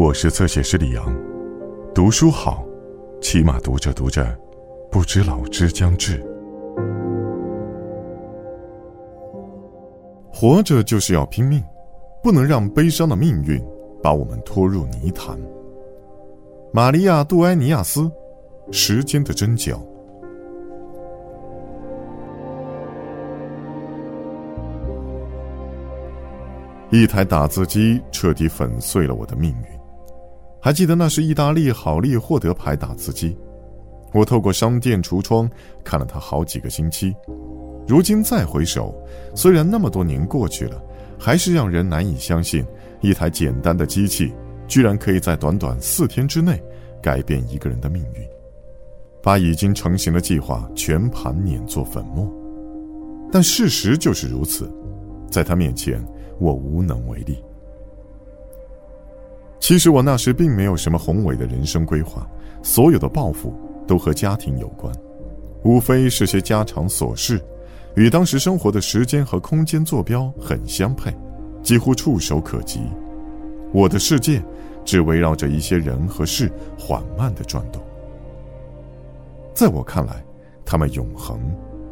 [0.00, 1.14] 我是侧写师李阳，
[1.94, 2.64] 读书好，
[3.20, 4.34] 起码读着读着，
[4.90, 6.24] 不知老之将至。
[10.32, 11.62] 活着就是要拼命，
[12.22, 13.62] 不能让悲伤的命运
[14.02, 15.38] 把我们拖入泥潭。
[16.72, 18.00] 玛利亚·杜埃尼亚斯，
[18.72, 19.76] 《时间的针脚》。
[26.88, 29.79] 一台打字机彻底粉碎了我的命运。
[30.62, 33.34] 还记得那是意大利好利霍德牌打字机，
[34.12, 35.48] 我透过商店橱窗
[35.82, 37.14] 看了它好几个星期。
[37.88, 38.94] 如今再回首，
[39.34, 40.80] 虽然那么多年过去了，
[41.18, 42.64] 还是让人难以相信，
[43.00, 44.32] 一台简单的机器
[44.68, 46.62] 居然可以在短短四天之内
[47.02, 48.22] 改变一个人的命运，
[49.22, 52.30] 把已经成型的计划全盘碾作粉末。
[53.32, 54.70] 但事实就是如此，
[55.30, 56.04] 在他面前，
[56.38, 57.42] 我无能为力。
[59.60, 62.26] 其实我那时并没有什么宏伟的人生规划，
[62.62, 63.54] 所有的抱负
[63.86, 64.92] 都和家庭有关，
[65.62, 67.40] 无非是些家常琐事，
[67.94, 71.14] 与当时生活的时间和空间坐标很相配，
[71.62, 72.80] 几乎触手可及。
[73.72, 74.42] 我的世界
[74.84, 77.80] 只围绕着一些人和事缓慢的转动，
[79.54, 80.24] 在我看来，
[80.64, 81.38] 他们永恒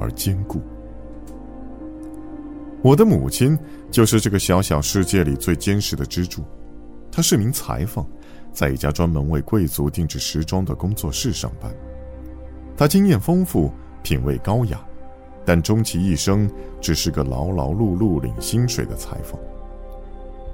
[0.00, 0.60] 而坚固。
[2.82, 3.56] 我的母亲
[3.90, 6.42] 就是这个小小世界里最坚实的支柱。
[7.12, 8.06] 他是名裁缝，
[8.52, 11.70] 在一家专门为贵族定制时装的工作室上班。
[12.76, 14.80] 他经验丰富，品味高雅，
[15.44, 19.38] 但终其一生只是个劳劳碌碌领薪水的裁缝。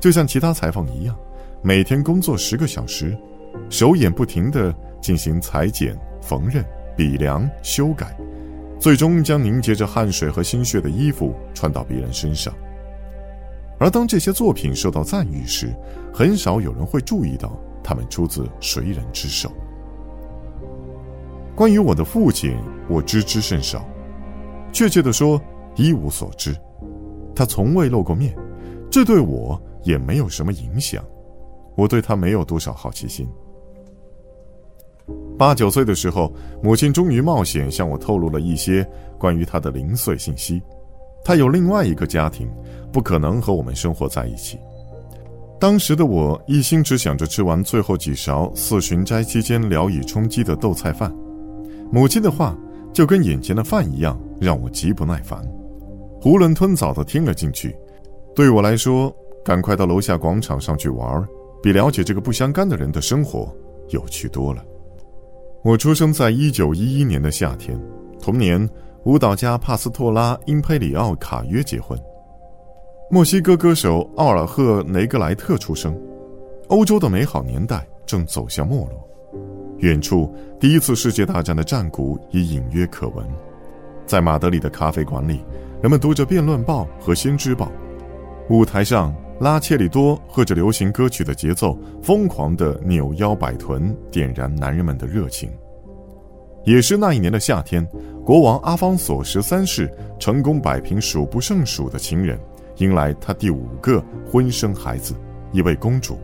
[0.00, 1.16] 就像其他裁缝一样，
[1.62, 3.16] 每天工作十个小时，
[3.70, 6.64] 手眼不停地进行裁剪、缝纫、
[6.96, 8.16] 比量、修改，
[8.78, 12.52] 最终将凝结着汗水和心血的衣服穿到别人身上。
[13.78, 15.74] 而当这些作品受到赞誉时，
[16.12, 19.50] 很少有人会注意到他们出自谁人之手。
[21.54, 22.56] 关于我的父亲，
[22.88, 23.86] 我知之甚少，
[24.72, 25.40] 确切的说，
[25.74, 26.56] 一无所知。
[27.34, 28.34] 他从未露过面，
[28.90, 31.04] 这对我也没有什么影响。
[31.76, 33.28] 我对他没有多少好奇心。
[35.38, 36.32] 八九岁的时候，
[36.62, 38.86] 母亲终于冒险向我透露了一些
[39.18, 40.62] 关于他的零碎信息。
[41.26, 42.48] 他有另外一个家庭，
[42.92, 44.56] 不可能和我们生活在一起。
[45.58, 51.12] 当时的我一心只想着吃完最后几勺四旬斋期间聊以充饥的豆菜饭，
[51.90, 52.56] 母亲的话
[52.92, 55.44] 就跟眼前的饭一样，让我极不耐烦，
[56.22, 57.76] 囫囵吞枣的听了进去。
[58.32, 59.12] 对我来说，
[59.44, 61.26] 赶快到楼下广场上去玩，
[61.60, 63.52] 比了解这个不相干的人的生活
[63.88, 64.64] 有趣多了。
[65.64, 67.76] 我出生在一九一一年的夏天，
[68.20, 68.70] 同年。
[69.06, 71.96] 舞蹈家帕斯托拉·因佩里奥·卡约结婚，
[73.08, 75.96] 墨西哥歌手奥尔赫·雷格莱特出生，
[76.66, 79.08] 欧洲的美好年代正走向没落，
[79.78, 83.24] 远处第一次世界大战的战鼓已隐约可闻，
[84.06, 85.40] 在马德里的咖啡馆里，
[85.80, 87.70] 人们读着辩论报和先知报，
[88.50, 95.48] 舞台上拉切里多和着流行歌曲的节奏，疯狂地扭腰摆臀，点燃男人们的热情。
[96.66, 97.86] 也是那一年的夏天，
[98.24, 99.88] 国王阿方索十三世
[100.18, 102.36] 成功摆平数不胜数的情人，
[102.78, 105.14] 迎来他第五个婚生孩子，
[105.52, 106.18] 一位公主。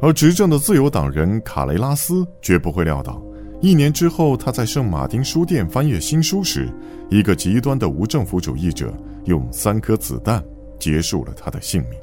[0.00, 3.22] 而执政的自由党人卡雷拉斯绝不会料到，
[3.60, 6.66] 一年之后，他在圣马丁书店翻阅新书时，
[7.10, 8.90] 一个极端的无政府主义者
[9.26, 10.42] 用三颗子弹
[10.78, 12.00] 结束了他的性命。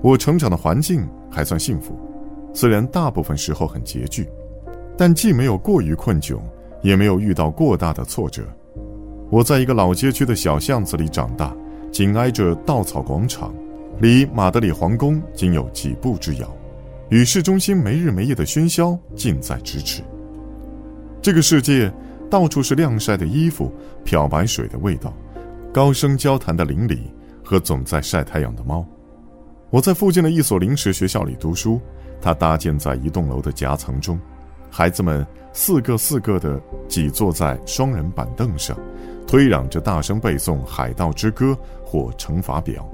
[0.00, 1.94] 我成长的环境还算幸福。
[2.52, 4.28] 虽然大部分时候很拮据，
[4.96, 6.38] 但既没有过于困窘，
[6.82, 8.42] 也没有遇到过大的挫折。
[9.30, 11.56] 我在一个老街区的小巷子里长大，
[11.92, 13.54] 紧挨着稻草广场，
[14.00, 16.52] 离马德里皇宫仅有几步之遥，
[17.08, 20.02] 与市中心没日没夜的喧嚣近在咫尺。
[21.22, 21.92] 这个世界
[22.28, 23.72] 到处是晾晒的衣服、
[24.04, 25.14] 漂白水的味道、
[25.72, 27.12] 高声交谈的邻里
[27.44, 28.84] 和总在晒太阳的猫。
[29.70, 31.80] 我在附近的一所临时学校里读书。
[32.20, 34.18] 它搭建在一栋楼的夹层中，
[34.70, 38.76] 孩子们四个四个的挤坐在双人板凳上，
[39.26, 41.46] 推嚷着大声背诵《海盗之歌》
[41.84, 42.88] 或乘法表。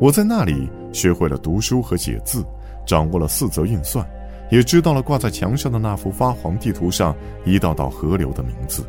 [0.00, 2.44] 我在那里学会了读书和写字，
[2.86, 4.04] 掌握了四则运算，
[4.50, 8.84] 也知道了挂在墙上的那幅发黄地图上一道道河流的名字。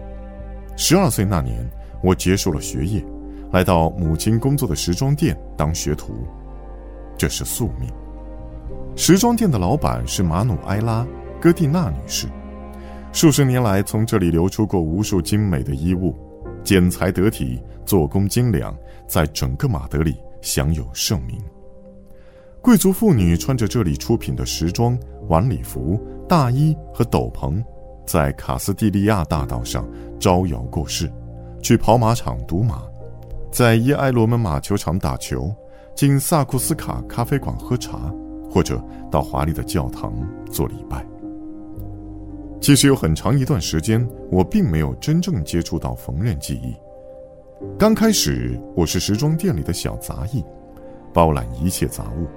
[0.78, 1.70] 十二岁那年，
[2.02, 3.06] 我结束了学业，
[3.52, 6.26] 来到母亲工作的时装店当学徒，
[7.18, 7.88] 这是宿命。
[8.96, 11.04] 时装店的老板是马努埃拉·
[11.42, 12.28] 戈蒂娜女士，
[13.12, 16.16] 数十年来从这里流出过无数精美的衣物，
[16.64, 18.74] 剪裁得体，做工精良，
[19.06, 21.38] 在整个马德里享有盛名。
[22.62, 27.62] 贵族妇女穿着这里出品的时装晚礼服、大衣和斗篷，
[28.06, 29.86] 在卡斯蒂利亚大道上
[30.18, 31.12] 招摇过市，
[31.62, 32.82] 去跑马场赌马，
[33.52, 35.54] 在伊埃罗门马球场打球，
[35.94, 38.12] 进萨库斯卡咖啡馆喝茶，
[38.56, 38.82] 或者
[39.12, 40.14] 到华丽的教堂
[40.50, 41.06] 做礼拜。
[42.62, 46.74] 其实有很长一段时间，我并没有真正接触到缝纫技艺。
[47.78, 50.42] 刚开始，我是时装店里的小杂役，
[51.14, 52.28] 包揽一切杂物，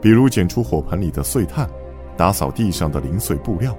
[0.00, 1.68] 比如捡出火盆里的碎炭，
[2.16, 3.76] 打扫地上的零碎布料，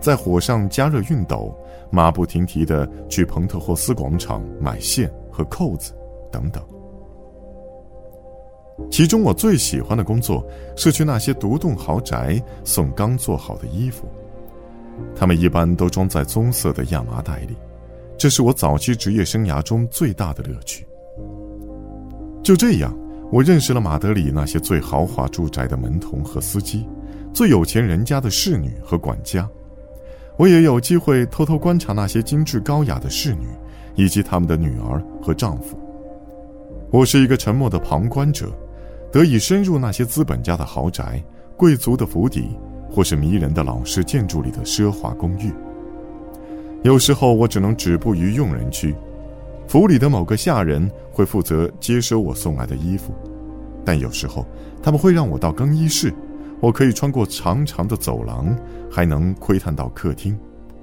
[0.00, 1.54] 在火上加热熨斗，
[1.90, 5.92] 马不停蹄地去彭特霍斯广场买线和扣子，
[6.30, 6.64] 等等。
[8.92, 10.46] 其中我最喜欢的工作
[10.76, 14.06] 是去那些独栋豪宅送刚做好的衣服。
[15.16, 17.56] 他们一般都装在棕色的亚麻袋里，
[18.18, 20.86] 这是我早期职业生涯中最大的乐趣。
[22.42, 22.94] 就这样，
[23.30, 26.86] 我认识了马德里那些最豪华住宅的门童和司机，
[27.32, 29.48] 最有钱人家的侍女和管家。
[30.36, 33.46] 我也有机会偷偷观察那些精致高雅的侍女，
[33.94, 35.78] 以及他们的女儿和丈夫。
[36.90, 38.52] 我是一个沉默的旁观者，
[39.12, 41.22] 得以深入那些资本家的豪宅、
[41.56, 42.48] 贵族的府邸。
[42.94, 45.50] 或是迷人的老式建筑里的奢华公寓。
[46.82, 48.94] 有时候我只能止步于用人区，
[49.66, 53.14] 府里的某个下人会负责接收我送来的衣服，
[53.82, 54.44] 但有时候
[54.82, 56.12] 他们会让我到更衣室，
[56.60, 58.54] 我可以穿过长长的走廊，
[58.90, 60.38] 还能窥探到客厅，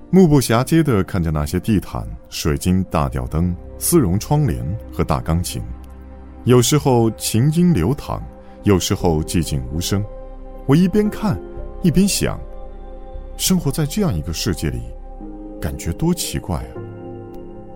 [0.10, 5.62] 目不暇接地看着那些地毯、水晶大吊灯、丝绒窗帘和大钢琴。
[6.46, 8.22] 有时候琴音流淌，
[8.64, 10.04] 有时候寂静无声，
[10.66, 11.40] 我一边看。
[11.82, 12.38] 一边想，
[13.38, 14.82] 生活在这样一个世界里，
[15.62, 16.76] 感觉多奇怪啊！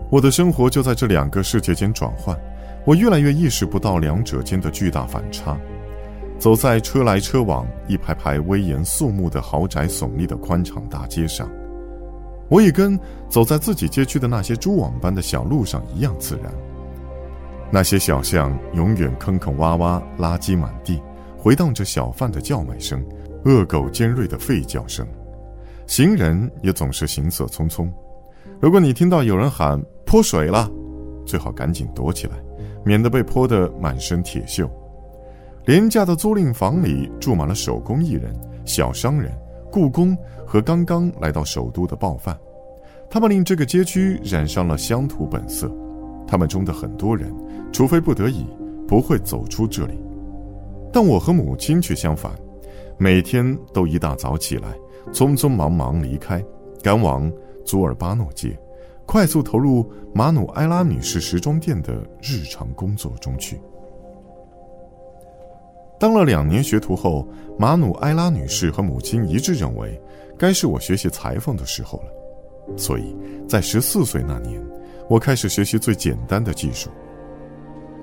[0.09, 2.37] 我的生活就在这两个世界间转换，
[2.85, 5.57] 我越来越意识不到两者间的巨大反差。
[6.37, 11.49] 走在车来车往、一排排威严肃穆的豪宅耸立的宽敞大街上，
[12.49, 12.99] 我也跟
[13.29, 16.51] 走在自己街区的那些蛛网般的小路上一样自然。
[17.73, 21.01] 那些小巷永远坑坑洼洼、垃圾满地，
[21.35, 23.03] 回荡着小贩的叫卖声。
[23.45, 25.07] 恶狗尖锐的吠叫声，
[25.87, 27.91] 行人也总是行色匆匆。
[28.61, 30.69] 如果你听到有人喊“泼水了”，
[31.25, 32.35] 最好赶紧躲起来，
[32.85, 34.69] 免得被泼得满身铁锈。
[35.65, 38.31] 廉价的租赁房里住满了手工艺人、
[38.65, 39.35] 小商人、
[39.71, 40.15] 故宫
[40.45, 42.37] 和刚刚来到首都的暴犯，
[43.09, 45.69] 他们令这个街区染上了乡土本色。
[46.27, 47.33] 他们中的很多人，
[47.71, 48.45] 除非不得已，
[48.87, 49.99] 不会走出这里。
[50.91, 52.31] 但我和母亲却相反。
[52.97, 54.69] 每天都一大早起来，
[55.11, 56.43] 匆匆忙忙离开，
[56.81, 57.29] 赶往
[57.65, 58.57] 祖尔巴诺街，
[59.05, 63.59] 快速投入马努埃拉女士时装店的日常工作中去。
[65.99, 67.27] 当了两年学徒后，
[67.57, 69.99] 马努埃拉女士和母亲一致认为，
[70.37, 72.77] 该是我学习裁缝的时候了。
[72.77, 73.15] 所以
[73.47, 74.61] 在十四岁那年，
[75.09, 76.89] 我开始学习最简单的技术：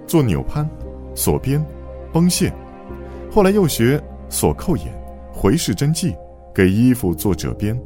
[0.06, 0.68] 做纽攀、
[1.14, 1.64] 锁边、
[2.12, 2.52] 绷线。
[3.30, 4.02] 后来又学。
[4.32, 4.86] 锁扣眼、
[5.32, 6.14] 回式针剂，
[6.54, 7.76] 给衣服做褶边。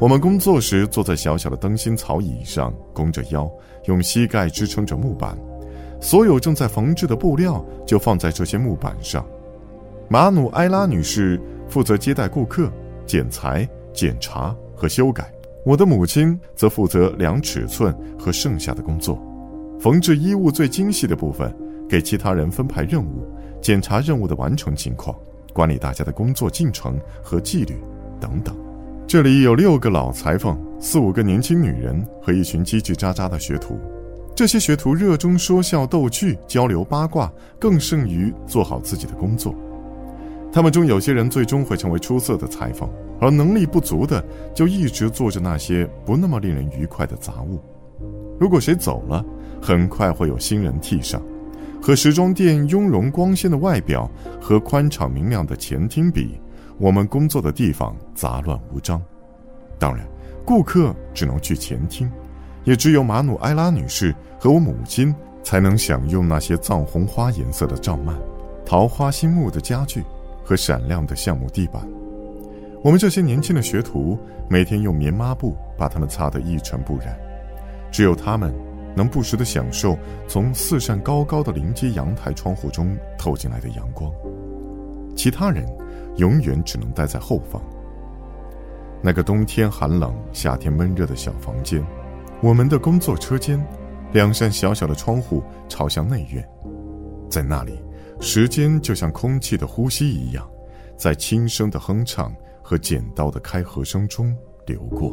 [0.00, 3.48] 我们工作时坐在小小的灯芯草椅上，弓着腰，
[3.84, 5.38] 用膝盖支撑着木板。
[6.00, 9.24] 所有正在缝制的布料就放在这些木板上。
[10.08, 12.68] 马努埃拉女士负责接待顾客、
[13.06, 13.64] 剪裁、
[13.94, 15.32] 检查和修改。
[15.64, 19.16] 我的母亲则负责量尺寸和剩下的工作，
[19.78, 21.54] 缝制衣物最精细的部分，
[21.88, 23.24] 给其他人分派任务，
[23.60, 25.16] 检查任务的完成情况。
[25.52, 27.76] 管理大家的工作进程和纪律，
[28.18, 28.56] 等等。
[29.06, 33.78] 这里有六个老裁缝，四五个年轻女人和一群叽叽喳喳的学徒。
[34.34, 39.54] 这些学徒热衷说笑逗趣、交流八卦，更胜于做好自己的工作。
[40.50, 42.88] 他们中有些人最终会成为出色的裁缝，
[43.22, 47.60] 而能力不足的就一直做着那些不那么令人愉快的杂物。
[48.36, 49.24] 如果谁走了，
[49.62, 51.22] 很快会有新人替上。
[51.80, 54.10] 和时装店雍容光鲜的外表
[54.40, 56.40] 和宽敞明亮的前厅比，
[56.78, 59.00] 我们工作的地方杂乱无章。
[59.78, 60.04] 当然，
[60.44, 62.10] 顾客只能去前厅，
[62.64, 65.14] 也只有马努埃拉女士和我母亲
[65.44, 68.16] 才能享用那些藏红花颜色的帐幔、
[68.66, 70.02] 桃花心木的家具
[70.42, 72.01] 和闪亮的橡木地板。
[72.82, 77.16] 我们这些年轻的学徒每天用棉抹布把它们擦得一尘不染，
[77.90, 78.52] 只有他们。
[78.94, 79.96] 能不时地享受
[80.28, 84.12] 从四扇高高的临街阳台窗户中透进来的阳光，
[85.16, 85.66] 其他人
[86.16, 87.58] 永远只能待在后方。
[89.02, 91.82] 那个冬天寒冷、夏天闷热的小房间，
[92.42, 93.58] 我们的工作车间，
[94.12, 96.46] 两扇小小的窗户朝向内院，
[97.30, 97.82] 在那里，
[98.20, 100.46] 时间就像空气的呼吸一样，
[100.98, 102.30] 在轻声的哼唱
[102.62, 105.12] 和剪刀的开合声中流过。